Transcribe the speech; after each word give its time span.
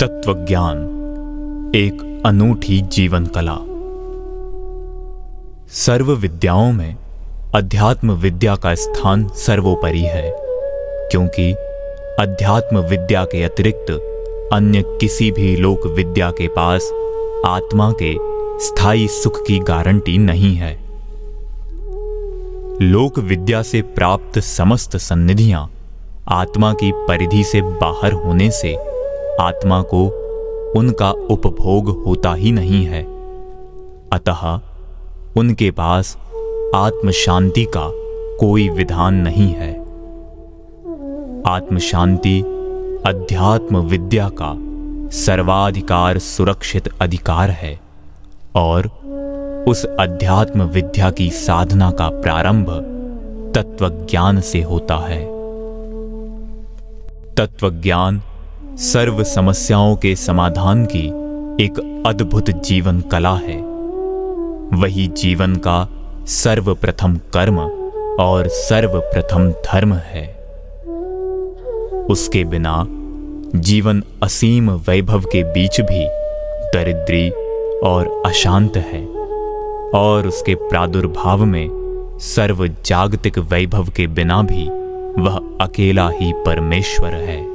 तत्वज्ञान, 0.00 0.78
एक 1.76 2.22
अनूठी 2.26 2.80
जीवन 2.80 3.26
कला 3.26 3.56
सर्व 5.72 6.12
विद्याओं 6.12 6.72
में 6.72 6.96
अध्यात्म 7.54 8.12
विद्या 8.12 8.56
का 8.56 8.74
स्थान 8.74 9.28
सर्वोपरि 9.28 10.00
है, 10.00 10.32
क्योंकि 11.10 11.52
अध्यात्म 12.20 12.78
विद्या 12.78 13.24
के 13.24 13.42
अतिरिक्त 13.42 13.90
अन्य 14.52 14.82
किसी 15.00 15.30
भी 15.30 15.56
लोक 15.56 15.86
विद्या 15.86 16.30
के 16.30 16.48
पास 16.48 16.90
आत्मा 17.46 17.92
के 18.02 18.14
स्थायी 18.66 19.08
सुख 19.08 19.46
की 19.46 19.58
गारंटी 19.58 20.18
नहीं 20.18 20.54
है। 20.54 20.74
लोक 22.82 23.18
विद्या 23.18 23.62
से 23.62 23.82
प्राप्त 23.82 24.38
समस्त 24.38 24.96
सन्निधियाँ 24.96 25.70
आत्मा 26.28 26.72
की 26.72 26.92
परिधि 26.94 27.44
से 27.44 27.62
बाहर 27.62 28.12
होने 28.12 28.50
से 28.50 28.89
आत्मा 29.40 29.82
को 29.82 30.06
उनका 30.76 31.10
उपभोग 31.10 32.04
होता 32.04 32.34
ही 32.34 32.52
नहीं 32.52 32.84
है। 32.84 33.02
अतः 34.12 34.60
उनके 35.36 35.70
पास 35.70 36.16
आत्म 36.74 37.10
शांति 37.10 37.64
का 37.64 37.90
कोई 38.36 38.68
विधान 38.68 39.14
नहीं 39.14 39.48
है। 39.48 39.80
आत्म 41.46 41.78
शांति 41.78 42.40
अध्यात्म 43.06 43.76
विद्या 43.76 44.30
का 44.42 44.54
सर्वाधिकार 45.10 46.18
सुरक्षित 46.18 46.88
अधिकार 47.00 47.50
है 47.50 47.80
और 48.56 48.86
उस 49.68 49.84
अध्यात्म 49.84 50.62
विद्या 50.62 51.10
की 51.10 51.30
साधना 51.30 51.90
का 51.90 52.08
प्रारंभ 52.08 52.70
तत्वज्ञान 53.54 54.40
से 54.40 54.62
होता 54.62 54.96
है। 54.96 55.24
तत्वज्ञान 57.34 58.22
सर्व 58.80 59.22
समस्याओं 59.24 59.96
के 59.96 60.16
समाधान 60.16 60.84
की 60.84 61.06
एक 61.64 62.02
अद्भुत 62.06 62.50
जीवन 62.50 63.00
कला 63.00 63.34
है। 63.34 63.56
वही 64.80 65.06
जीवन 65.06 65.56
का 65.56 65.88
सर्वप्रथम 66.26 67.16
कर्म 67.16 67.58
और 68.20 68.48
सर्वप्रथम 68.48 69.50
धर्म 69.50 69.92
है। 69.92 70.26
उसके 72.04 72.44
बिना 72.44 72.86
जीवन 73.58 74.02
असीम 74.22 74.70
वैभव 74.70 75.20
के 75.20 75.42
बीच 75.44 75.80
भी 75.80 76.06
दरिद्री 76.74 77.30
और 77.80 78.22
अशांत 78.26 78.76
है 78.76 79.06
और 79.94 80.26
उसके 80.26 80.54
प्रादुर्भाव 80.54 81.44
में 81.44 81.68
सर्व 82.20 82.66
जागतिक 82.66 83.38
वैभव 83.38 83.88
के 83.88 84.06
बिना 84.06 84.42
भी 84.42 84.68
वह 85.22 85.40
अकेला 85.60 86.10
ही 86.10 86.32
परमेश्वर 86.46 87.10
है। 87.10 87.49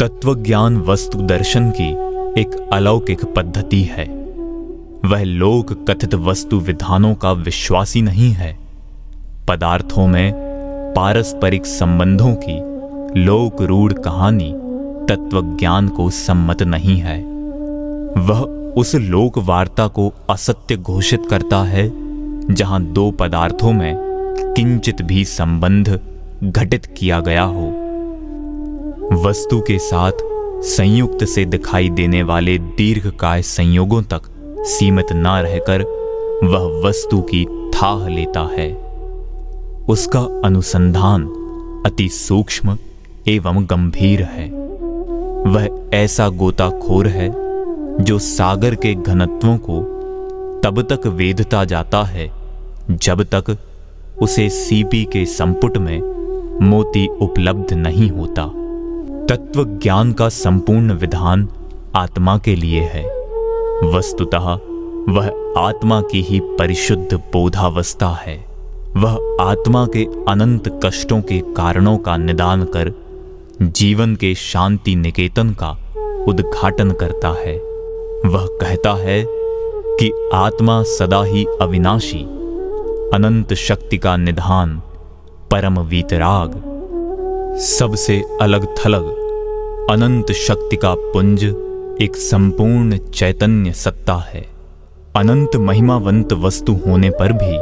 तत्वज्ञान 0.00 0.76
वस्तु 0.76 1.18
दर्शन 1.18 1.70
की 1.70 1.88
एक 2.40 2.68
अलौकिक 2.72 3.24
पद्धति 3.24 3.82
है। 3.82 4.04
वह 5.04 5.22
लोक 5.22 5.90
कथित 5.90 6.14
वस्तु 6.14 6.58
विधानों 6.58 7.14
का 7.14 7.32
विश्वासी 7.32 8.02
नहीं 8.02 8.30
है। 8.30 8.58
पदार्थों 9.48 10.06
में 10.06 10.32
पारस्परिक 10.96 11.66
संबंधों 11.66 12.34
की 12.48 12.58
लोक 13.20 13.62
रूढ़ 13.62 13.92
कहानी 13.92 14.52
तत्वज्ञान 15.08 15.88
को 15.88 16.10
सम्मत 16.10 16.62
नहीं 16.62 16.96
है। 16.96 17.22
वह 18.18 18.40
उस 18.76 18.94
लोक 18.94 19.38
वार्ता 19.38 19.86
को 19.86 20.12
असत्य 20.30 20.76
घोषित 20.76 21.22
करता 21.30 21.62
है, 21.62 21.90
जहाँ 22.54 22.82
दो 22.82 23.10
पदार्थों 23.10 23.72
में 23.72 23.96
किंचित 24.56 25.02
भी 25.02 25.24
संबंध 25.24 26.00
घटित 26.44 26.86
किया 26.86 27.20
गया 27.20 27.42
हो। 27.42 27.73
वस्तु 29.14 29.60
के 29.60 29.78
साथ 29.78 30.12
संयुक्त 30.62 31.24
से 31.24 31.44
दिखाई 31.44 31.88
देने 31.90 32.22
वाले 32.22 32.58
दीर्घकाय 32.58 33.42
संयोगों 33.42 34.02
तक 34.02 34.22
सीमित 34.66 35.12
न 35.12 35.26
रहकर 35.26 35.82
वह 36.44 36.88
वस्तु 36.88 37.20
की 37.20 37.44
थाह 37.70 38.08
लेता 38.08 38.40
है। 38.40 38.72
उसका 39.88 40.20
अनुसंधान 40.44 41.26
अति 41.86 42.08
सूक्ष्म 42.08 42.78
एवं 43.28 43.64
गंभीर 43.64 44.22
है। 44.22 44.48
वह 45.46 45.68
ऐसा 45.92 46.28
गोताखोर 46.28 47.06
है 47.06 47.28
जो 48.00 48.18
सागर 48.18 48.74
के 48.74 48.94
घनत्वों 48.94 49.56
को 49.58 49.80
तब 50.64 50.82
तक 50.82 51.06
वेधता 51.06 51.64
जाता 51.64 52.02
है 52.02 52.30
जब 52.90 53.22
तक 53.34 53.56
उसे 54.22 54.48
सीपी 54.48 55.04
के 55.04 55.24
संपुट 55.26 55.78
में 55.78 56.00
मोती 56.62 57.06
उपलब्ध 57.06 57.72
नहीं 57.72 58.10
होता। 58.10 58.50
तत्व 59.28 59.64
ज्ञान 59.64 60.12
का 60.12 60.28
संपूर्ण 60.28 60.92
विधान 60.92 61.48
आत्मा 61.96 62.38
के 62.38 62.54
लिए 62.54 62.80
है। 62.80 63.04
वस्तुतः 63.90 64.58
वह 65.12 65.54
आत्मा 65.58 66.00
की 66.00 66.22
ही 66.22 66.40
परिशुद्ध 66.40 67.14
बोधावस्था 67.14 68.08
है। 68.08 68.36
वह 68.96 69.36
आत्मा 69.40 69.86
के 69.86 70.04
अनंत 70.28 70.80
कष्टों 70.84 71.20
के 71.20 71.40
कारणों 71.40 71.98
का 71.98 72.16
निदान 72.16 72.64
कर 72.64 72.92
जीवन 73.62 74.16
के 74.16 74.34
शांति 74.34 74.96
निकेतन 74.96 75.50
का 75.50 75.70
उद्घाटन 76.28 76.90
करता 76.90 77.28
है। 77.28 77.56
वह 78.26 78.46
कहता 78.60 78.92
है 78.92 79.24
कि 80.00 80.30
आत्मा 80.34 80.82
सदा 80.82 81.22
ही 81.22 81.46
अविनाशी, 81.60 82.22
अनंत 83.14 83.54
शक्ति 83.54 83.98
का 83.98 84.16
निधान, 84.16 84.82
परम 85.50 85.80
वीतराग 85.80 86.73
सबसे 87.54 88.22
अलग 88.40 88.64
थलग, 88.76 89.04
अनंत 89.90 90.32
शक्ति 90.32 90.76
का 90.76 90.94
पुंज, 90.94 91.44
एक 92.02 92.16
संपूर्ण 92.16 92.96
चैतन्य 92.98 93.72
सत्ता 93.72 94.14
है। 94.14 94.44
अनंत 95.16 95.56
महिमावंत 95.56 96.32
वस्तु 96.32 96.72
होने 96.86 97.10
पर 97.10 97.32
भी 97.32 97.56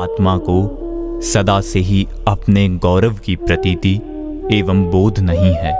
आत्मा 0.00 0.36
को 0.38 1.20
सदा 1.22 1.60
से 1.60 1.78
ही 1.78 2.06
अपने 2.28 2.68
गौरव 2.68 3.14
की 3.14 3.36
प्रतीति 3.36 3.94
एवं 4.52 4.84
बोध 4.90 5.18
नहीं 5.20 5.54
है, 5.54 5.72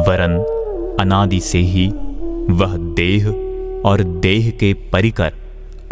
वरन 0.00 0.38
अनादि 1.00 1.40
से 1.40 1.58
ही 1.58 1.86
वह 2.50 2.76
देह 2.96 3.28
और 3.84 4.02
देह 4.02 4.50
के 4.50 4.74
परिकर 4.92 5.32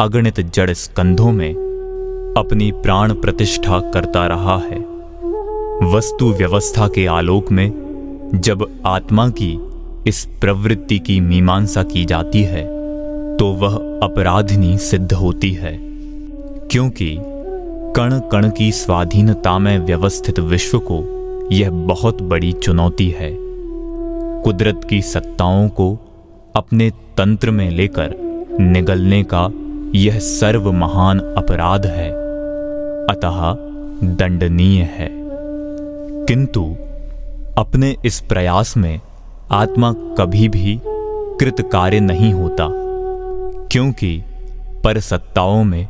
अगणित 0.01 0.39
जड़ 0.39 0.71
स्कंधों 0.73 1.31
में 1.31 1.53
अपनी 2.37 2.71
प्राण 2.71 3.13
प्रतिष्ठा 3.13 3.79
करता 3.91 4.27
रहा 4.27 4.57
है। 4.57 4.88
वस्तु 5.83 6.33
व्यवस्था 6.33 6.87
के 6.87 7.05
आलोक 7.05 7.51
में 7.51 7.71
जब 8.35 8.81
आत्मा 8.85 9.29
की 9.29 9.59
इस 10.07 10.25
प्रवृत्ति 10.41 10.99
की 10.99 11.19
मीमांसा 11.19 11.83
की 11.83 12.05
जाती 12.05 12.43
है 12.43 12.63
तो 13.37 13.45
वह 13.45 13.75
अपराधनी 14.03 14.77
सिद्ध 14.77 15.13
होती 15.13 15.51
है। 15.51 15.79
क्योंकि 16.71 17.17
कण 17.95 18.19
कण 18.19 18.49
की 18.49 18.71
स्वाधीनता 18.71 19.59
में 19.59 19.79
व्यवस्थित 19.79 20.39
विश्व 20.39 20.79
को 20.79 20.99
यह 21.51 21.69
बहुत 21.69 22.21
बड़ी 22.21 22.53
चुनौती 22.53 23.09
है। 23.09 23.35
कुदरत 24.43 24.81
की 24.89 25.01
सत्ताओं 25.01 25.69
को 25.69 25.99
अपने 26.55 26.89
तंत्र 26.89 27.51
में 27.51 27.71
लेकर 27.71 28.13
निगलने 28.59 29.25
का 29.33 29.49
यह 29.95 30.19
सर्व 30.19 30.71
महान 30.71 31.19
अपराध 31.19 31.85
है। 31.85 32.09
अतः 33.09 33.55
दंडनीय 34.03 34.81
है। 34.81 35.18
किंतु 36.29 36.63
अपने 37.57 37.95
इस 38.05 38.19
प्रयास 38.19 38.77
में 38.77 38.99
आत्मा 39.51 39.91
कभी 39.91 40.49
भी 40.49 40.79
कृत 41.39 41.69
कार्य 41.71 41.99
नहीं 41.99 42.33
होता, 42.33 42.67
क्योंकि 43.67 44.23
पर 44.83 44.99
सत्ताओं 44.99 45.63
में 45.63 45.87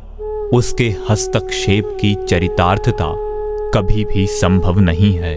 उसके 0.50 0.94
हस्तक्षेप 1.10 1.98
की 2.00 2.14
चरितार्थता 2.14 3.12
कभी 3.70 4.04
भी 4.04 4.26
संभव 4.26 4.80
नहीं 4.80 5.14
है। 5.14 5.36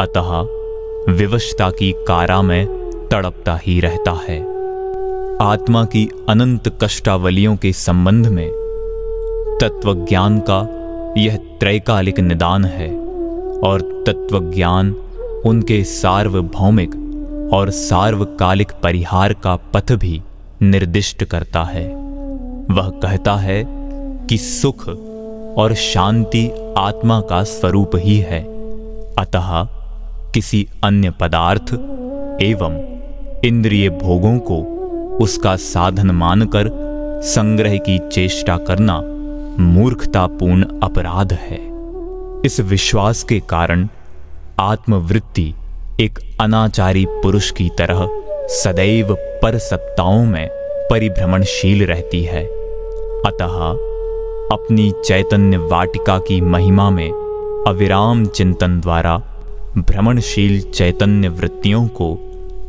अतः 0.00 0.32
विवशता 1.12 1.70
की 1.70 1.92
कारा 1.92 2.42
में 2.42 2.66
तड़पता 3.12 3.60
ही 3.62 3.80
रहता 3.80 4.20
है। 4.28 4.40
आत्मा 5.42 5.84
की 5.84 6.10
अनंत 6.28 6.78
कष्टावलियों 6.82 7.56
के 7.56 7.72
संबंध 7.72 8.26
में 8.26 8.48
तत्वज्ञान 9.62 10.42
का 10.50 10.68
यह 11.18 11.36
त्रैकालिक 11.36 12.20
निदान 12.20 12.64
है। 12.64 13.05
और 13.64 14.04
तत्वज्ञान 14.06 14.90
उनके 15.46 15.84
सार्वभौमिक 15.84 16.94
और 17.52 17.70
सार्वकालिक 17.70 18.72
परिहार 18.82 19.32
का 19.32 19.56
पथ 19.56 19.92
भी 19.92 20.22
निर्दिष्ट 20.62 21.24
करता 21.24 21.62
है। 21.62 21.88
वह 22.70 22.88
कहता 22.88 23.34
है 23.34 23.64
कि 24.26 24.38
सुख 24.38 24.88
और 25.58 25.74
शांति 25.74 26.74
आत्मा 26.78 27.20
का 27.20 27.42
स्वरूप 27.44 27.90
ही 27.96 28.18
है। 28.18 28.42
अतः 29.14 29.64
किसी 30.32 30.68
अन्य 30.84 31.10
पदार्थ 31.10 31.72
एवं 32.42 32.96
इंद्रिय 33.44 33.90
भोगों 33.90 34.38
को 34.38 34.62
उसका 35.20 35.56
साधन 35.56 36.10
मानकर 36.10 36.70
संग्रह 37.24 37.76
की 37.76 37.98
चेष्टा 37.98 38.56
करना 38.56 39.00
मूर्खतापूर्ण 39.62 40.80
अपराध 40.82 41.32
है। 41.32 41.65
इस 42.44 42.60
विश्वास 42.60 43.22
के 43.22 43.40
कारण 43.40 43.88
आत्मवृत्ति 44.60 45.54
एक 46.00 46.18
अनाचारी 46.40 47.06
पुरुष 47.08 47.50
की 47.50 47.68
तरह 47.68 48.08
सदैव 48.48 49.14
पर 49.14 49.58
सत्ताओं 49.58 50.24
में 50.24 50.48
परिभ्रमणशील 50.90 51.86
रहती 51.86 52.22
है। 52.22 52.44
अतः 53.26 53.70
अपनी 54.52 54.92
चैतन्य 55.04 55.56
वाटिका 55.56 56.18
की 56.18 56.40
महिमा 56.40 56.90
में 56.90 57.10
अविराम 57.68 58.26
चिंतन 58.26 58.80
द्वारा 58.80 59.16
भ्रमणशील 59.78 60.60
चैतन्य 60.70 61.28
वृत्तियों 61.28 61.86
को 61.88 62.18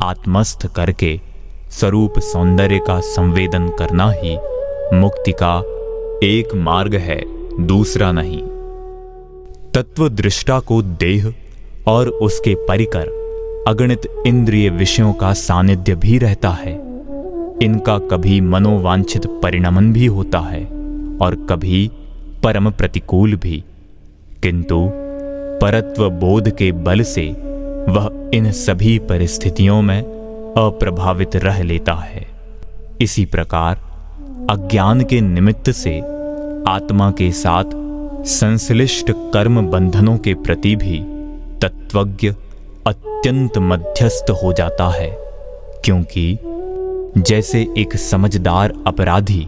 आत्मस्थ 0.01 0.67
करके 0.75 1.19
स्वरूप 1.71 2.19
सौंदर्य 2.19 2.79
का 2.79 2.99
संवेदन 2.99 3.69
करना 3.69 4.11
ही 4.11 4.37
मुक्ति 4.93 5.31
का 5.31 5.59
एक 6.23 6.55
मार्ग 6.55 6.95
है, 6.95 7.21
दूसरा 7.65 8.11
नहीं। 8.11 8.46
तत्व 9.77 10.09
दृष्टा 10.09 10.59
को 10.59 10.81
देह 10.81 11.33
और 11.87 12.09
उसके 12.09 12.55
परिकर 12.55 13.01
अगणित 13.67 14.01
इंद्रिय 14.27 14.69
विषयों 14.69 15.13
का 15.13 15.33
सानिध्य 15.33 15.95
भी 15.95 16.17
रहता 16.17 16.49
है। 16.49 16.73
इनका 17.61 17.97
कभी 17.97 18.41
मनोवांछित 18.41 19.25
परिणमन 19.25 19.93
भी 19.93 20.05
होता 20.05 20.39
है 20.39 20.63
और 21.21 21.47
कभी 21.49 21.91
परम 22.43 22.71
प्रतिकूल 22.71 23.35
भी। 23.35 23.63
किंतु 24.43 24.91
परत्व 25.61 26.09
बोध 26.09 26.49
के 26.49 26.71
बल 26.71 27.01
से 27.01 27.29
वह 27.89 28.31
इन 28.33 28.51
सभी 28.51 28.99
परिस्थितियों 28.99 29.81
में 29.81 30.01
अप्रभावित 30.57 31.35
रह 31.35 31.63
लेता 31.63 31.93
है। 31.93 32.27
इसी 33.01 33.25
प्रकार 33.25 33.75
अज्ञान 34.49 35.01
के 35.01 35.21
निमित्त 35.21 35.71
से 35.71 35.99
आत्मा 36.67 37.11
के 37.11 37.31
साथ 37.31 37.86
संश्लिष्ट 38.25 39.11
कर्म 39.33 39.65
बंधनों 39.67 40.17
के 40.17 40.33
प्रति 40.33 40.75
भी 40.75 40.99
तत्वज्ञ 41.61 42.29
अत्यंत 42.87 43.57
मध्यस्थ 43.57 44.31
हो 44.43 44.53
जाता 44.53 44.87
है, 44.89 45.09
क्योंकि 45.85 46.37
जैसे 47.17 47.61
एक 47.77 47.95
समझदार 47.95 48.73
अपराधी 48.87 49.47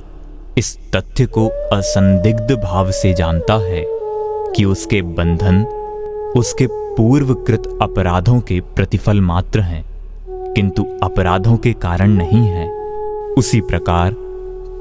इस 0.58 0.78
तथ्य 0.96 1.26
को 1.26 1.48
असंदिग्ध 1.48 2.52
भाव 2.64 2.92
से 2.92 3.14
जानता 3.14 3.54
है 3.54 3.84
कि 4.56 4.66
उसके 4.66 5.02
बंधन 5.02 5.64
उसके 6.38 6.68
पूर्वकृत 6.70 7.80
अपराधों 7.82 8.40
के 8.42 8.60
प्रतिफल 8.76 9.22
मात्र 9.22 9.62
हैं, 9.62 9.84
किंतु 10.54 10.86
अपराधों 11.04 11.58
के 11.58 11.74
कारण 11.74 12.10
नहीं 12.10 12.46
है। 12.48 12.70
उसी 13.34 13.62
प्रकार 13.62 14.12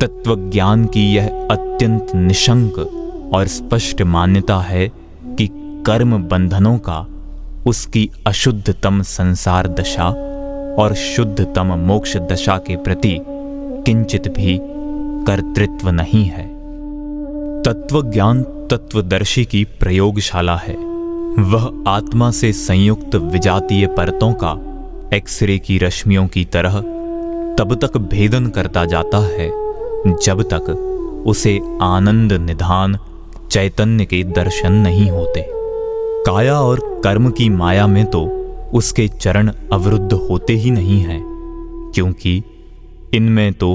तत्वज्ञान 0.00 0.84
की 0.84 1.12
यह 1.14 1.26
अत्यंत 1.50 2.14
निशंक 2.14 2.74
और 3.34 3.46
स्पष्ट 3.46 4.02
मान्यता 4.02 4.58
है 4.58 4.88
कि 5.38 5.48
कर्म 5.86 6.22
बंधनों 6.22 6.78
का 6.78 7.06
उसकी 7.66 8.10
अशुद्धतम 8.26 9.02
संसार 9.02 9.68
दशा 9.68 10.08
और 10.82 10.94
शुद्धतम 10.94 11.74
मोक्ष 11.78 12.16
दशा 12.16 12.56
के 12.58 12.76
प्रति 12.76 13.18
किंचित 13.86 14.28
भी 14.28 14.58
कर्तृत्व 15.26 15.90
नहीं 15.90 16.24
है। 16.24 16.46
तत्वज्ञान 17.62 18.42
तत्वदर्शी 18.70 19.44
की 19.44 19.64
प्रयोगशाला 19.64 20.56
है। 20.56 20.76
वह 21.38 21.84
आत्मा 21.88 22.30
से 22.30 22.52
संयुक्त 22.52 23.14
विजातीय 23.14 23.86
परतों 23.86 24.32
का 24.44 24.56
एक्सरे 25.16 25.58
की 25.58 25.78
रश्मियों 25.78 26.26
की 26.28 26.44
तरह 26.44 26.80
तब 27.58 27.78
तक 27.82 27.96
भेदन 27.96 28.46
करता 28.46 28.84
जाता 28.84 29.18
है, 29.18 29.48
जब 30.16 30.42
तक 30.42 30.70
उसे 31.26 31.60
आनंद 31.82 32.32
निधान 32.32 32.98
चैतन्य 33.50 34.04
के 34.04 34.22
दर्शन 34.24 34.72
नहीं 34.72 35.10
होते। 35.10 35.44
काया 36.26 36.58
और 36.60 36.80
कर्म 37.04 37.30
की 37.30 37.48
माया 37.48 37.86
में 37.86 38.04
तो 38.06 38.24
उसके 38.74 39.06
चरण 39.08 39.50
अवरुद्ध 39.72 40.12
होते 40.12 40.52
ही 40.52 40.70
नहीं 40.70 41.00
हैं, 41.00 41.20
क्योंकि 41.94 42.42
इनमें 43.14 43.52
तो 43.52 43.74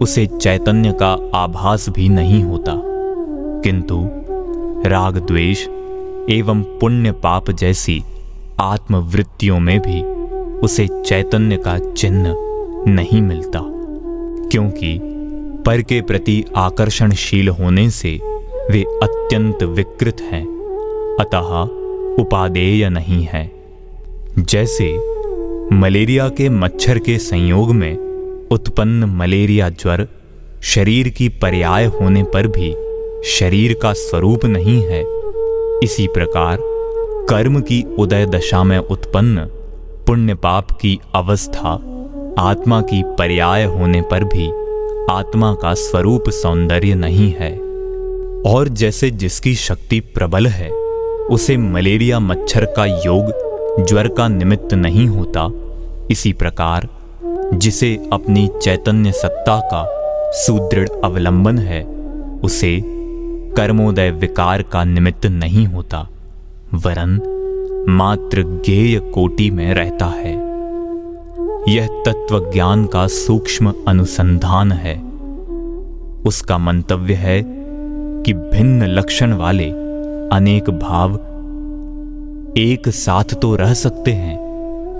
उसे 0.00 0.26
चैतन्य 0.26 0.92
का 0.92 1.12
आभास 1.34 1.88
भी 1.88 2.08
नहीं 2.08 2.42
होता। 2.42 2.72
किंतु 3.64 4.00
राग 4.86 5.18
द्वेष 5.18 5.66
एवं 6.30 6.62
पुण्य 6.80 7.12
पाप 7.22 7.50
जैसी 7.50 8.02
आत्मवृत्तियों 8.60 9.60
में 9.60 9.78
भी 9.80 10.02
उसे 10.60 10.86
चैतन्य 11.06 11.56
का 11.56 11.78
चिन्ह 11.78 12.34
नहीं 12.88 13.22
मिलता, 13.22 13.60
क्योंकि 14.50 14.98
पर 15.66 15.82
के 15.82 16.00
प्रति 16.02 16.44
आकर्षणशील 16.56 17.48
होने 17.50 17.88
से 17.90 18.18
वे 18.70 18.82
अत्यंत 19.02 19.62
विकृत 19.62 20.20
हैं, 20.22 20.44
अतः 21.20 21.50
उपादेय 22.22 22.88
नहीं 22.88 23.22
है। 23.24 23.50
जैसे 24.38 24.92
मलेरिया 25.72 26.28
के 26.28 26.48
मच्छर 26.48 26.98
के 26.98 27.18
संयोग 27.18 27.72
में 27.72 28.48
उत्पन्न 28.50 29.04
मलेरिया 29.04 29.68
ज्वर 29.68 30.06
शरीर 30.62 31.08
की 31.08 31.28
पर्याय 31.28 31.84
होने 31.84 32.22
पर 32.22 32.46
भी 32.46 32.74
शरीर 33.30 33.78
का 33.82 33.92
स्वरूप 33.92 34.44
नहीं 34.44 34.80
है, 34.82 35.04
इसी 35.82 36.06
प्रकार 36.06 36.58
कर्म 37.28 37.60
की 37.60 37.82
उदय 37.98 38.26
दशा 38.26 38.62
में 38.64 38.78
उत्पन्न 38.78 39.46
पुण्य 40.06 40.34
पाप 40.34 40.72
की 40.72 40.98
अवस्था 41.14 41.72
आत्मा 42.38 42.80
की 42.82 43.02
पर्याय 43.18 43.64
होने 43.64 44.00
पर 44.02 44.24
भी 44.24 44.48
आत्मा 45.10 45.54
का 45.54 45.74
स्वरूप 45.74 46.30
सौंदर्य 46.30 46.94
नहीं 46.94 47.32
है। 47.32 47.63
और 48.46 48.68
जैसे 48.68 49.10
जिसकी 49.10 49.54
शक्ति 49.54 50.00
प्रबल 50.00 50.46
है, 50.46 50.70
उसे 51.30 51.56
मलेरिया 51.56 52.20
मच्छर 52.20 52.64
का 52.64 52.86
योग 52.86 53.44
ज्वर 53.88 54.08
का 54.08 54.28
निमित्त 54.28 54.74
नहीं 54.74 55.06
होता। 55.06 55.50
इसी 56.10 56.32
प्रकार, 56.32 56.88
जिसे 57.54 58.10
अपनी 58.12 58.50
चैतन्य 58.62 59.12
सत्ता 59.12 59.60
का 59.60 59.84
सुदृढ़ 60.32 60.88
अवलंबन 61.04 61.58
है, 61.58 61.84
उसे 62.44 62.82
कर्मोदय 63.56 64.10
विकार 64.10 64.62
का 64.62 64.84
निमित्त 64.84 65.26
नहीं 65.26 65.66
होता, 65.66 66.08
वरन 66.74 67.20
मात्र 67.88 68.42
गेय 68.42 68.98
कोटि 68.98 69.50
में 69.50 69.74
रहता 69.74 70.06
है। 70.06 70.34
यह 71.68 71.86
तत्व 71.86 72.52
ज्ञान 72.52 72.86
का 72.86 73.06
सूक्ष्म 73.06 73.74
अनुसंधान 73.88 74.72
है। 74.72 75.02
उसका 76.22 76.58
मंतव्य 76.58 77.14
है 77.14 77.53
कि 78.24 78.32
भिन्न 78.32 78.86
लक्षण 78.88 79.32
वाले 79.32 79.68
अनेक 80.32 80.70
भाव 80.70 81.14
एक 82.58 82.88
साथ 82.88 83.34
तो 83.34 83.54
रह 83.56 83.72
सकते 83.74 84.12
हैं, 84.12 84.36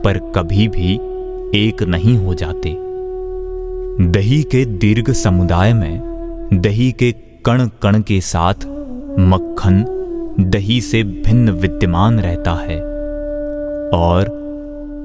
पर 0.05 0.19
कभी 0.35 0.67
भी 0.69 0.95
एक 1.59 1.83
नहीं 1.83 2.17
हो 2.19 2.35
जाते। 2.35 2.75
दही 4.13 4.43
के 4.43 4.65
दीर्घ 4.65 5.11
समुदाय 5.13 5.73
में 5.73 6.61
दही 6.63 6.91
के 6.93 7.11
कण 7.47 7.67
कण 7.83 8.01
के 8.01 8.21
साथ 8.21 8.67
मक्खन 9.21 9.85
दही 10.41 10.81
से 10.81 11.03
भिन्न 11.03 11.51
विद्यमान 11.53 12.19
रहता 12.21 12.55
है, 12.61 12.81
और 13.95 14.29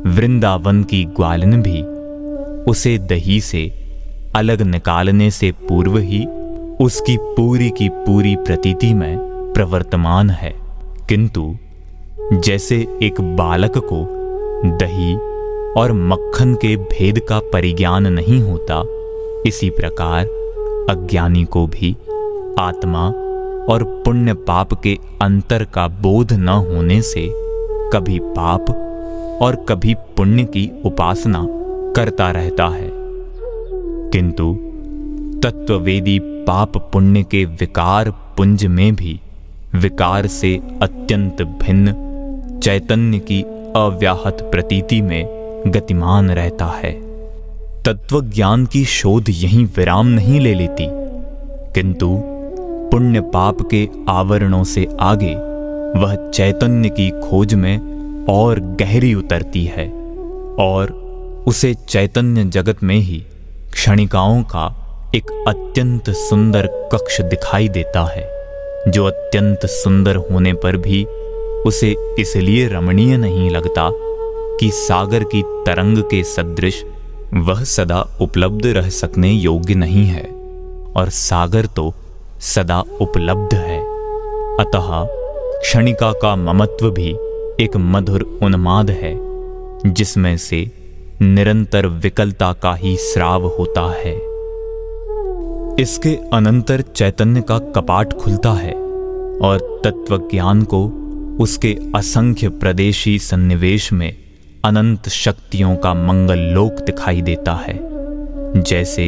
वृंदावन 0.07 0.83
की 0.83 1.03
ग्वालिन 1.15 1.61
भी 1.61 1.81
उसे 2.71 2.97
दही 3.09 3.39
से 3.41 3.67
अलग 4.35 4.61
निकालने 4.61 5.29
से 5.31 5.51
पूर्व 5.67 5.97
ही 5.97 6.25
उसकी 6.81 7.17
पूरी 7.21 7.69
की 7.69 7.89
पूरी 7.89 8.35
प्रतीति 8.35 8.93
में 8.93 9.17
प्रवर्तमान 9.53 10.29
है। 10.29 10.53
किंतु 11.09 11.55
जैसे 12.33 12.99
एक 13.03 13.21
बालक 13.21 13.77
को 13.77 14.07
दही 14.77 15.15
और 15.81 15.93
मक्खन 15.93 16.53
के 16.53 16.75
भेद 16.75 17.19
का 17.19 17.39
परिज्ञान 17.39 18.07
नहीं 18.07 18.41
होता, 18.41 18.83
इसी 19.45 19.69
प्रकार 19.69 20.25
अज्ञानी 20.89 21.43
को 21.43 21.67
भी 21.67 21.97
आत्मा 22.59 23.07
और 23.73 23.83
पुण्य 24.05 24.33
पाप 24.33 24.73
के 24.73 24.97
अंतर 25.21 25.63
का 25.63 25.87
बोध 25.87 26.33
न 26.33 26.49
होने 26.49 27.01
से 27.01 27.33
कभी 27.93 28.19
पाप 28.19 28.69
और 29.41 29.55
कभी 29.55 29.93
पुण्य 29.93 30.43
की 30.43 30.71
उपासना 30.85 31.47
करता 31.95 32.31
रहता 32.31 32.65
है। 32.65 32.91
किंतु 34.09 34.57
तत्ववेदी 35.43 36.38
पाप 36.49 36.77
पुण्य 36.77 37.23
के 37.23 37.45
विकार 37.45 38.09
पुंज 38.09 38.65
में 38.65 38.95
भी, 38.95 39.19
विकार 39.75 40.27
से 40.27 40.61
अत्यंत 40.81 41.41
भिन्न, 41.41 41.93
चैतन्य 42.63 43.19
की 43.19 43.41
अव्याहत 43.75 44.37
प्रतीति 44.51 45.01
में 45.01 45.25
गतिमान 45.67 46.31
रहता 46.31 46.65
है। 46.65 46.91
तत्वज्ञान 47.83 48.65
की 48.65 48.85
शोध 48.85 49.25
यहीं 49.29 49.65
विराम 49.65 50.07
नहीं 50.07 50.39
ले 50.39 50.53
लेती। 50.53 50.85
किंतु 51.73 52.21
पुण्य 52.91 53.21
पाप 53.21 53.57
के 53.71 53.89
आवरणों 54.09 54.63
से 54.63 54.87
आगे, 54.99 55.35
वह 55.99 56.29
चैतन्य 56.29 56.89
की 56.89 57.09
खोज 57.09 57.53
में 57.53 57.77
और 58.25 58.59
गहरी 58.59 59.13
उतरती 59.13 59.65
है 59.65 59.89
और 60.59 60.89
उसे 61.47 61.73
चैतन्य 61.73 62.45
जगत 62.45 62.83
में 62.83 62.99
ही 62.99 63.23
क्षणिकाओं 63.73 64.43
का 64.43 64.78
एक 65.15 65.31
अत्यंत 65.47 66.09
सुंदर 66.09 66.65
कक्ष 66.91 67.19
दिखाई 67.21 67.69
देता 67.69 68.03
है, 68.05 68.23
जो 68.91 69.05
अत्यंत 69.05 69.65
सुंदर 69.65 70.15
होने 70.15 70.53
पर 70.53 70.77
भी 70.77 71.03
उसे 71.65 71.95
इसलिए 72.19 72.67
रमणीय 72.67 73.17
नहीं 73.17 73.49
लगता 73.49 73.89
कि 74.59 74.69
सागर 74.71 75.23
की 75.23 75.41
तरंग 75.41 75.97
के 75.97 76.23
सदृश 76.23 76.83
वह 77.33 77.63
सदा 77.63 78.01
उपलब्ध 78.21 78.65
रह 78.65 78.89
सकने 78.89 79.31
योग्य 79.31 79.75
नहीं 79.75 80.05
है, 80.05 80.23
और 80.93 81.09
सागर 81.09 81.65
तो 81.65 81.93
सदा 82.41 82.83
उपलब्ध 83.01 83.53
है। 83.53 83.79
अतः 84.59 85.05
क्षणिका 85.59 86.11
का 86.11 86.35
ममत्व 86.35 86.91
भी 86.91 87.09
एक 87.63 87.77
मधुर 87.77 88.39
उन्माद 88.43 88.89
है, 88.91 89.17
जिसमें 89.85 90.35
से 90.37 90.69
निरंतर 91.21 91.87
विकलता 91.87 92.53
का 92.53 92.75
ही 92.75 92.97
श्राव 92.97 93.47
होता 93.47 93.91
है। 93.93 94.28
इसके 95.79 96.09
अनंतर 96.33 96.81
चैतन्य 96.81 97.41
का 97.41 97.57
कपाट 97.75 98.13
खुलता 98.13 98.51
है 98.51 98.71
और 99.41 99.59
तत्व 99.85 100.17
ज्ञान 100.31 100.63
को 100.63 100.83
उसके 101.43 101.77
असंख्य 101.95 102.49
प्रदेशी 102.49 103.17
सन्निवेश 103.19 103.91
में 103.93 104.11
अनंत 104.65 105.07
शक्तियों 105.09 105.75
का 105.75 105.93
मंगल 105.93 106.39
लोक 106.55 106.81
दिखाई 106.85 107.21
देता 107.21 107.53
है, 107.57 107.77
जैसे 108.61 109.05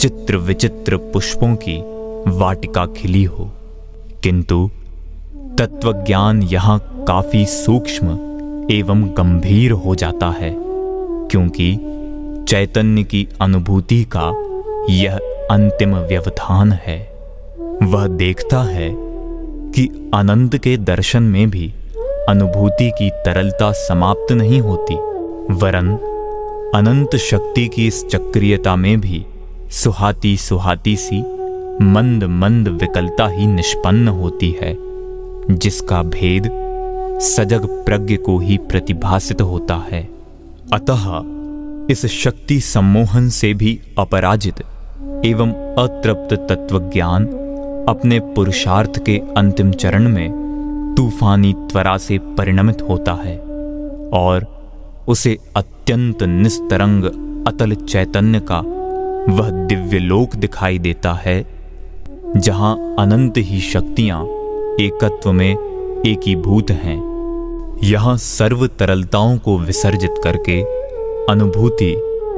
चित्र 0.00 0.36
विचित्र 0.36 0.96
पुष्पों 1.12 1.54
की 1.56 1.78
वाटिका 2.38 2.86
खिली 2.86 3.24
हो। 3.24 3.50
किंतु 4.22 4.70
तत्वज्ञान 5.58 6.42
यहाँ 6.42 6.78
काफ़ी 7.08 7.44
सूक्ष्म 7.46 8.18
एवं 8.70 9.08
गंभीर 9.08 9.72
हो 9.72 9.94
जाता 9.94 10.30
है, 10.30 10.54
क्योंकि 11.30 11.74
चैतन्य 12.48 13.02
की 13.04 13.26
अनुभूति 13.40 14.04
का 14.16 14.30
यह 14.90 15.18
अंतिम 15.52 15.94
व्यवधान 15.96 16.72
है। 16.72 16.98
वह 17.82 18.06
देखता 18.06 18.62
है 18.62 18.88
कि 19.72 20.10
आनंद 20.14 20.56
के 20.58 20.76
दर्शन 20.76 21.22
में 21.22 21.50
भी 21.50 21.72
अनुभूति 22.28 22.90
की 22.90 23.10
तरलता 23.10 23.72
समाप्त 23.72 24.32
नहीं 24.32 24.60
होती, 24.60 24.94
वरन 25.54 25.88
अनंत 26.74 27.16
शक्ति 27.16 27.66
की 27.68 27.86
इस 27.86 28.04
चक्रियता 28.06 28.76
में 28.76 29.00
भी 29.00 29.24
सुहाती 29.70 30.36
सुहाती 30.36 30.96
सी 30.96 31.20
मंद 31.82 32.24
मंद 32.24 32.68
विकलता 32.68 33.26
ही 33.26 33.46
निष्पन्न 33.46 34.08
होती 34.08 34.50
है, 34.62 34.76
जिसका 35.50 36.02
भेद 36.02 36.50
सजग 37.22 37.66
प्रज्ञ 37.84 38.16
को 38.16 38.38
ही 38.38 38.58
प्रतिभासित 38.58 39.40
होता 39.40 39.74
है। 39.92 40.08
अतः 40.72 41.22
इस 41.90 42.06
शक्ति 42.06 42.60
सम्मोहन 42.60 43.28
से 43.28 43.54
भी 43.54 43.80
अपराजित 43.98 44.54
एवं 45.24 45.52
अतृप्त 45.78 46.34
तत्वज्ञान 46.48 47.26
अपने 47.88 48.20
पुरुषार्थ 48.20 48.98
के 49.04 49.18
अंतिम 49.36 49.72
चरण 49.72 50.08
में 50.08 50.94
तूफानी 50.96 51.52
त्वरा 51.52 51.96
से 51.98 52.18
परिणमित 52.18 52.82
होता 52.82 53.12
है 53.12 53.38
और 54.14 54.46
उसे 55.08 55.38
अत्यंत 55.56 56.22
निस्तरंग 56.22 57.04
अतल 57.48 57.74
चैतन्य 57.74 58.40
का 58.40 58.58
वह 59.28 59.50
दिव्य 59.50 59.98
लोक 59.98 60.36
दिखाई 60.36 60.78
देता 60.78 61.12
है, 61.12 61.44
जहाँ 62.36 62.96
अनंत 62.98 63.34
ही 63.36 63.60
शक्तियाँ 63.60 64.22
एकत्व 64.80 65.32
में 65.32 66.02
एकीभूत 66.06 66.70
हैं। 66.70 66.98
यहाँ 67.84 68.16
सर्व 68.16 68.66
तरलताओं 68.66 69.38
को 69.38 69.58
विसर्जित 69.58 70.14
करके 70.24 70.60
अनुभूति 71.32 71.92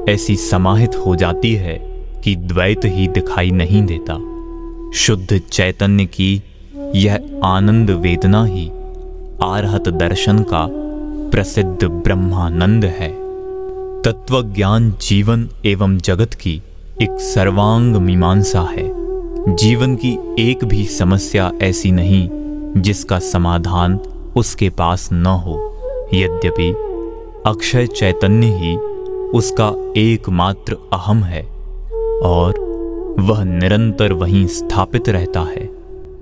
ऐसी 0.09 0.37
समाहित 0.37 0.97
हो 0.97 1.17
जाती 1.17 1.55
है। 1.55 1.94
कि 2.25 2.37
द्वैत 2.37 2.81
ही 2.85 3.09
दिखाई 3.09 3.51
नहीं 3.51 3.87
देता। 3.87 4.15
शुद्ध 4.95 5.39
चैतन्य 5.39 6.05
की 6.05 6.43
यह 6.95 7.41
आनंद 7.45 7.91
वेदना 7.91 8.45
ही 8.45 8.69
आरहत 9.43 9.89
दर्शन 9.89 10.39
का 10.39 10.69
प्रसिद्ध 11.31 11.85
ब्रह्मानंद 11.85 12.85
है। 12.85 13.09
तत्व 14.03 14.43
ज्ञान 14.43 14.95
जीवन 15.01 15.49
एवं 15.67 15.99
जगत 15.99 16.35
की 16.35 16.63
एक 17.03 17.11
सर्वांग 17.11 17.97
मीमांसा 17.97 18.61
है। 18.61 18.89
जीवन 19.55 19.97
की 19.97 20.19
एक 20.39 20.65
भी 20.65 20.87
समस्या 20.87 21.53
ऐसी 21.63 21.91
नहीं 21.93 22.29
जिसका 22.77 23.19
समाधान 23.19 23.97
उसके 24.37 24.71
पास 24.71 25.09
न 25.13 25.27
हो। 25.27 25.81
यद्यपि 26.15 26.71
अक्षय 27.47 27.87
चैतन्य 27.87 28.47
ही 28.47 28.77
उसका 29.35 29.95
एकमात्र 29.97 30.77
अहम 30.93 31.25
है। 31.25 31.54
और 32.25 32.59
वह 33.21 33.43
निरंतर 33.45 34.13
वहीं 34.13 34.47
स्थापित 34.49 35.09
रहता 35.09 35.41
है। 35.41 35.67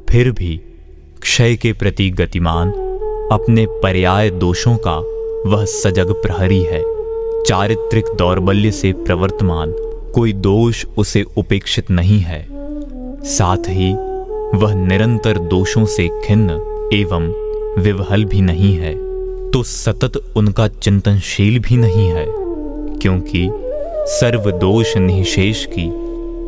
फिर 0.09 0.30
भी 0.30 0.56
क्षय 1.21 1.56
के 1.56 1.73
प्रति 1.73 2.09
गतिमान 2.11 2.71
अपने 3.32 3.66
पर्याय 3.82 4.30
दोषों 4.30 4.76
का 4.87 4.97
वह 5.50 5.64
सजग 5.66 6.12
प्रहरी 6.23 6.62
है। 6.62 6.82
चारित्रिक 7.42 8.06
दौर्बल्य 8.16 8.71
से 8.71 8.92
प्रवर्तमान 8.94 9.73
कोई 10.14 10.32
दोष 10.32 10.85
उसे 10.99 11.23
उपेक्षित 11.37 11.90
नहीं 11.90 12.18
है। 12.21 12.40
साथ 13.28 13.68
ही 13.68 13.92
वह 14.54 14.75
निरंतर 14.76 15.38
दोषों 15.49 15.85
से 15.87 16.09
खिन्न 16.25 16.61
एवं 16.94 17.32
विवहल 17.78 18.25
भी 18.25 18.40
नहीं 18.40 18.75
है 18.76 18.94
तो 19.50 19.62
सतत 19.62 20.16
उनका 20.37 20.66
चिंतनशील 20.68 21.59
भी 21.59 21.76
नहीं 21.76 22.09
है, 22.09 22.26
क्योंकि 22.99 23.49
सर्वदोष 24.06 24.97
निशेष 24.97 25.66
की 25.66 25.88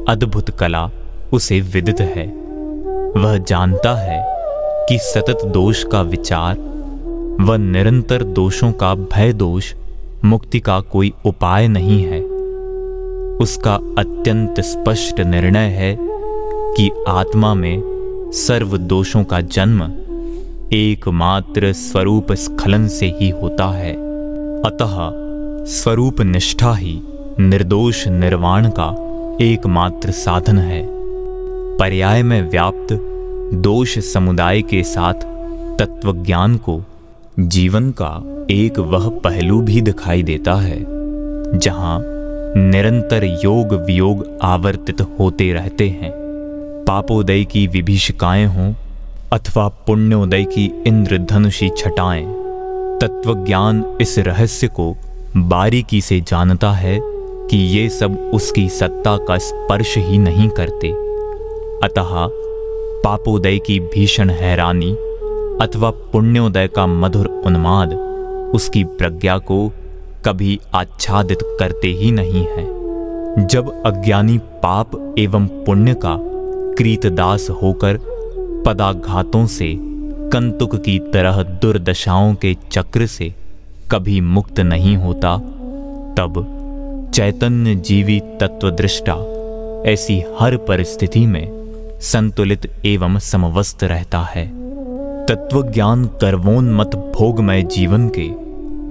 अद्भुत 0.09 0.51
कला 0.51 0.91
उसे 1.33 1.61
विदित 1.61 2.01
है। 2.01 2.27
वह 3.17 3.39
जानता 3.39 3.95
है 3.95 4.25
कि 4.89 4.99
सतत 4.99 5.45
दोष 5.45 5.85
का 5.85 6.03
विचार 6.03 6.57
व 7.41 7.55
निरंतर 7.55 8.23
दोषों 8.23 8.73
का 8.73 8.95
भय 8.95 9.33
दोष 9.33 9.75
मुक्ति 10.25 10.61
का 10.61 10.81
कोई 10.81 11.13
उपाय 11.27 11.69
नहीं 11.69 12.03
है। 12.05 12.21
उसका 13.37 13.75
अत्यंत 13.75 14.61
स्पष्ट 14.61 15.21
निर्णय 15.21 15.69
है 15.69 15.97
कि 16.77 16.91
आत्मा 17.09 17.55
में 17.55 17.83
सर्व 18.35 18.77
दोषों 18.77 19.25
का 19.25 19.41
जन्म 19.41 19.83
एकमात्र 20.73 21.73
स्वरूप 21.73 22.33
स्खलन 22.33 22.89
से 22.89 23.07
ही 23.07 23.29
होता 23.31 23.65
है। 23.65 23.93
अतः 24.63 24.97
स्वरूप 25.67 26.21
निष्ठा 26.21 26.75
ही 26.75 27.03
निर्दोष 27.41 28.07
निर्वाण 28.09 28.71
का 28.79 28.87
एकमात्र 29.45 30.11
साधन 30.11 30.59
है। 30.59 30.83
पर्याय 31.79 32.23
में 32.23 32.51
व्याप्त 32.51 32.93
दोष 33.55 33.99
समुदाय 33.99 34.63
के 34.63 34.83
साथ 34.83 35.15
तत्वज्ञान 35.79 36.57
को 36.57 36.81
जीवन 37.39 37.91
का 37.91 38.11
एक 38.51 38.79
वह 38.79 39.09
पहलू 39.09 39.61
भी 39.61 39.81
दिखाई 39.81 40.23
देता 40.23 40.55
है, 40.55 40.79
जहाँ 41.59 41.99
निरंतर 42.57 43.25
योग 43.45 43.73
वियोग 43.75 44.27
आवर्तित 44.43 45.01
होते 45.01 45.53
रहते 45.53 45.89
हैं। 45.89 46.13
पापोदय 46.87 47.45
की 47.45 47.67
विभीषिकाएँ 47.67 48.45
हों 48.47 48.73
अथवा 49.33 49.69
पुण्योदय 49.69 50.45
की 50.45 50.65
इंद्रधनुषी 50.87 51.69
छटाएँ, 51.69 52.25
तत्वज्ञान 53.01 53.85
इस 54.01 54.19
रहस्य 54.19 54.69
को 54.69 54.95
बारीकी 55.37 56.01
से 56.01 56.21
जानता 56.21 56.73
है 56.73 57.14
कि 57.55 57.59
ये 57.59 57.89
सब 57.89 58.31
उसकी 58.35 58.69
सत्ता 58.69 59.17
का 59.17 59.39
स्पर्श 59.39 59.99
ही 59.99 60.19
नहीं 60.19 60.49
करते। 60.49 60.89
अतः 61.87 62.09
पापोदय 63.05 63.59
की 63.59 63.81
भीषण 63.81 64.31
हैरानी 64.31 64.91
अथवा 65.61 65.91
पुण्योदय 65.91 66.69
का 66.69 66.87
मधुर 66.87 67.27
उन्माद 67.47 67.93
उसकी 68.55 68.85
प्रज्ञा 68.85 69.39
को 69.39 69.73
कभी 70.25 70.61
आच्छादित 70.75 71.39
करते 71.43 71.89
ही 71.89 72.11
नहीं 72.11 72.45
है। 72.47 72.67
जब 73.47 73.83
अज्ञानी 73.87 74.39
पाप 74.39 75.15
एवं 75.19 75.47
पुण्य 75.47 75.95
का 75.95 76.17
कृतदास 76.79 77.51
होकर 77.51 77.99
पदाघातों 78.67 79.47
से, 79.47 79.77
कंतुक 80.31 80.77
की 80.77 80.99
तरह 80.99 81.43
दुर्दशाओं 81.43 82.35
के 82.35 82.57
चक्र 82.73 83.07
से 83.07 83.35
कभी 83.91 84.21
मुक्त 84.21 84.61
नहीं 84.61 84.97
होता, 84.97 85.37
तब 86.19 86.61
चैतन्य 87.15 87.75
जीवी 87.75 88.21
तत्वदृष्टा। 88.21 89.15
ऐसी 89.87 90.25
हर 90.41 90.57
परिस्थिति 90.57 91.27
में 91.27 91.99
संतुलित 92.01 92.73
एवं 92.85 93.19
समवस्थ 93.19 93.79
रहता 93.83 94.19
है। 94.19 94.47
तत्वज्ञान 95.27 96.05
कर्वोन्मत 96.05 96.97
भोगमय 97.17 97.63
जीवन 97.63 98.11
के 98.19 98.29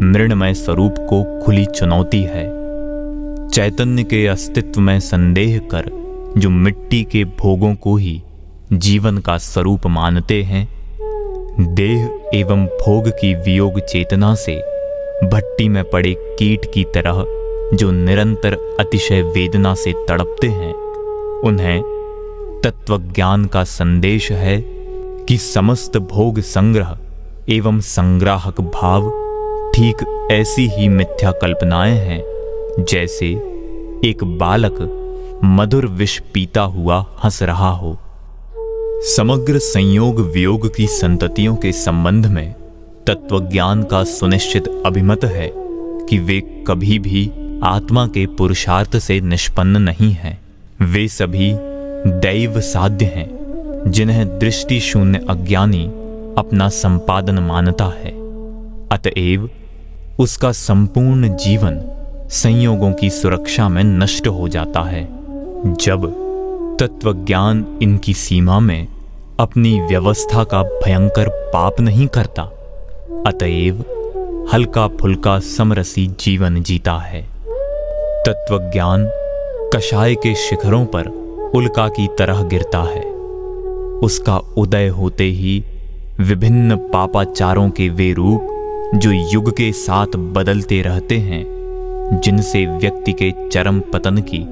मृणमय 0.06 0.54
स्वरूप 0.54 0.96
को 1.00 1.46
खुली 1.46 1.66
चुनौती 1.66 2.22
है। 2.24 2.46
चैतन्य 3.50 4.04
के 4.04 4.28
अस्तित्व 4.28 4.82
में 4.82 5.00
संदेह 5.00 5.60
कर 5.60 5.92
जो 6.38 6.50
मिट्टी 6.50 7.04
के 7.04 7.24
भोगों 7.24 7.76
को 7.76 7.96
ही 7.96 8.22
जीवन 8.74 9.18
का 9.18 9.38
स्वरूप 9.38 9.88
मानते 9.88 10.44
हैं, 10.44 10.68
देह 11.60 12.22
एवं 12.34 12.66
भोग 12.66 13.10
की 13.10 13.34
वियोग 13.34 13.80
चेतना 13.80 14.36
से 14.36 14.60
भट्टी 15.24 15.70
में 15.70 15.84
पड़े 15.90 16.16
कीट 16.20 16.74
की 16.74 16.84
तरह 16.84 17.26
जो 17.74 17.92
निरंतर 17.92 18.78
अतिशय 18.80 19.22
वेदना 19.22 19.76
से 19.76 19.94
तड़पते 19.94 20.48
हैं, 20.48 20.74
उन्हें 21.44 21.82
तत्वज्ञान 22.64 23.46
का 23.46 23.64
संदेश 23.64 24.32
है 24.32 24.62
कि 25.28 25.38
समस्त 25.38 25.98
भोग 25.98 26.40
संग्रह 26.40 26.98
एवं 27.50 27.80
संग्राहक 27.80 28.62
भाव 28.62 29.10
ठीक 29.76 30.28
ऐसी 30.32 30.68
ही 30.68 30.88
मिथ्या 30.88 31.32
कल्पनाएँ 31.32 31.98
हैं, 31.98 32.24
जैसे 32.80 33.28
एक 34.06 34.24
बालक 34.24 35.00
मधुर 35.44 35.86
विष 35.86 36.20
पीता 36.34 36.62
हुआ 36.62 37.06
हंस 37.24 37.44
रहा 37.44 37.70
हो। 37.70 37.98
समग्र 39.18 39.58
संयोग 39.58 40.20
वियोग 40.20 40.76
की 40.76 40.88
संततियों 40.88 41.56
के 41.56 41.72
संबंध 41.72 42.26
में 42.26 42.54
तत्वज्ञान 43.08 43.84
का 43.84 44.04
सुनिश्चित 44.04 44.84
अभिमत 44.86 45.26
है 45.26 45.52
कि 46.10 46.20
वे 46.20 46.66
कभी 46.68 47.00
भी 47.00 47.32
आत्मा 47.64 48.08
के 48.08 48.26
पुरुषार्थ 48.26 48.98
से 48.98 49.22
निष्पन्न 49.22 49.78
नहीं 49.78 50.12
हैं। 50.12 50.42
वे 50.82 51.08
सभी 51.08 51.52
दैव 52.08 52.62
साध्य 52.62 53.06
हैं, 53.06 53.30
जिन्हें 53.88 54.40
दृष्टि 54.40 54.80
शून्य 54.80 55.26
अज्ञानी 55.30 55.86
अपना 56.38 56.70
संपादन 56.70 57.40
मानता 57.40 57.86
है। 57.86 58.12
अतएव 58.90 59.50
उसका 60.20 60.52
संपूर्ण 60.52 61.38
जीवन 61.38 61.82
संयोगों 62.30 62.94
की 62.94 63.10
सुरक्षा 63.10 63.70
में 63.70 63.84
नष्ट 63.84 64.28
हो 64.28 64.48
जाता 64.48 64.82
है। 64.82 65.10
जब 65.66 66.06
तत्वज्ञान 66.80 67.80
इनकी 67.82 68.14
सीमा 68.14 68.60
में 68.60 68.88
अपनी 69.40 69.82
व्यवस्था 69.82 70.44
का 70.44 70.64
भयंकर 70.64 71.30
पाप 71.30 71.80
नहीं 71.80 72.08
करता, 72.08 72.44
अतएव 73.28 73.86
हल्का 74.54 74.88
फुल्का 74.88 75.40
समरसी 75.40 76.08
जीवन 76.08 76.64
जीता 76.64 76.94
है। 76.94 77.33
तत्वज्ञान 78.26 79.10
कषाय 79.76 80.16
के 80.16 80.36
शिखरों 80.36 80.86
पर 80.86 81.08
उल्का 81.56 81.88
की 81.88 82.08
तरह 82.08 82.44
गिरता 82.44 82.80
है। 82.80 83.02
उसका 84.04 84.38
उदय 84.38 84.88
होते 84.88 85.24
ही 85.24 85.64
विभिन्न 86.20 86.76
पापाचारों 86.76 87.70
के 87.70 87.90
वे 87.90 88.14
रूप 88.14 88.42
जो 88.96 89.12
युग 89.12 89.58
के 89.58 89.72
साथ 89.72 90.08
बदलते 90.08 90.82
रहते 90.82 91.18
हैं, 91.18 91.46
जिनसे 92.24 92.66
व्यक्ति 92.66 93.14
के 93.14 93.50
चरम 93.50 93.80
पतन 93.80 94.18
की, 94.18 94.46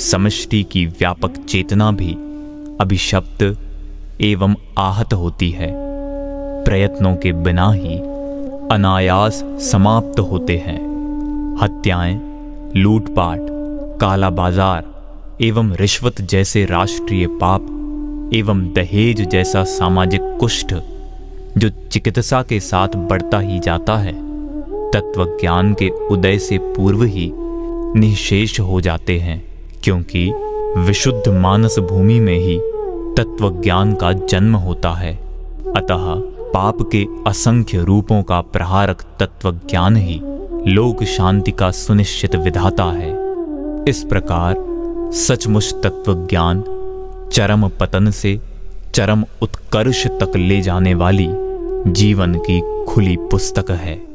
समष्टि 0.00 0.62
की 0.62 0.86
व्यापक 0.86 1.36
चेतना 1.36 1.90
भी 1.90 2.12
अभिशप्त 2.80 3.56
एवं 4.20 4.54
आहत 4.78 5.12
होती 5.12 5.50
है। 5.50 5.74
प्रयत्नों 6.64 7.16
के 7.16 7.32
बिना 7.32 7.72
ही 7.72 7.98
अनायास 8.72 9.44
समाप्त 9.44 10.20
होते 10.20 10.56
हैं। 10.56 10.94
हत्याएँ 11.62 12.23
लूटपाट, 12.76 13.40
काला 14.00 14.28
बाज़ार 14.30 14.84
एवं 15.42 15.70
रिश्वत 15.72 16.20
जैसे 16.20 16.64
राष्ट्रीय 16.66 17.26
पाप 17.42 18.32
एवं 18.34 18.62
दहेज 18.72 19.20
जैसा 19.28 19.62
सामाजिक 19.64 20.20
कुष्ठ 20.40 20.74
जो 21.58 21.68
चिकित्सा 21.92 22.42
के 22.42 22.58
साथ 22.60 22.96
बढ़ता 23.08 23.38
ही 23.38 23.58
जाता 23.58 23.96
है, 23.96 24.12
तत्वज्ञान 24.90 25.72
के 25.74 25.88
उदय 26.08 26.38
से 26.38 26.58
पूर्व 26.58 27.04
ही 27.04 27.30
निशेष 28.00 28.58
हो 28.60 28.80
जाते 28.80 29.18
हैं, 29.18 29.42
क्योंकि 29.84 30.30
विशुद्ध 30.78 31.28
मानस 31.28 31.78
भूमि 31.80 32.20
में 32.20 32.38
ही 32.38 32.58
तत्वज्ञान 33.16 33.94
का 33.94 34.12
जन्म 34.12 34.56
होता 34.56 34.94
है। 34.94 35.14
अतः 35.76 36.14
पाप 36.50 36.88
के 36.92 37.06
असंख्य 37.26 37.84
रूपों 37.84 38.22
का 38.22 38.40
प्रहारक 38.40 39.02
तत्वज्ञान 39.20 39.96
ही। 39.96 40.20
लोक 40.68 41.04
शांति 41.04 41.52
का 41.52 41.70
सुनिश्चित 41.70 42.36
विधाता 42.36 42.84
है। 42.84 43.10
इस 43.88 44.04
प्रकार 44.04 44.54
सचमुच 45.12 45.74
तत्व 45.74 46.14
ज्ञान 46.26 46.64
चरम 47.32 47.68
पतन 47.68 48.10
से 48.10 48.40
चरम 48.94 49.24
उत्कर्ष 49.42 50.06
तक 50.06 50.32
ले 50.36 50.60
जाने 50.60 50.94
वाली 50.94 51.28
जीवन 51.92 52.34
की 52.34 52.84
खुली 52.84 53.16
पुस्तक 53.16 53.70
है। 53.70 54.13